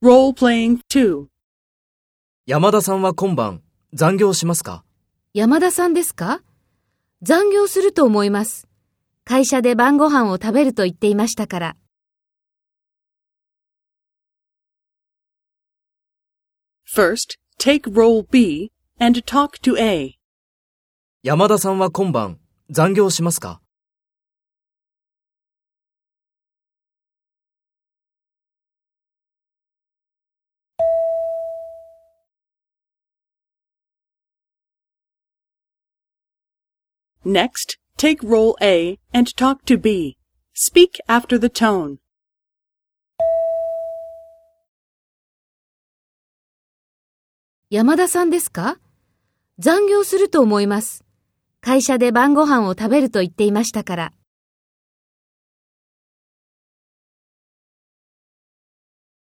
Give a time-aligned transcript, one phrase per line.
[0.00, 1.26] Role-playing 2.
[2.46, 3.62] 山田さんは今晩
[3.92, 4.84] 残業しますか？
[5.34, 6.40] 山田さんですか？
[7.22, 8.68] 残業すると思います。
[9.24, 11.76] 会社で晩ご飯を食べると言っていましたから。
[16.86, 18.70] First, take role B
[19.00, 20.12] and talk to A.
[21.24, 22.38] 山田さんは今晩
[22.70, 23.60] 残業しますか？
[37.26, 40.16] Next, take role A and talk to B.
[40.54, 41.98] Speak after the tone.
[47.70, 48.78] 山田さんですか
[49.58, 51.04] 残業すると思います。
[51.60, 54.12] 会社で晩ご飯を食べると言っていましたから。